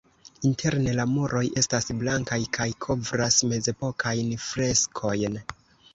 Interne 0.47 0.93
la 0.99 1.03
muroj 1.09 1.43
estas 1.61 1.91
blankaj 2.01 2.39
kaj 2.57 2.67
kovras 2.87 3.37
mezepokajn 3.53 4.37
freskojn. 4.51 5.39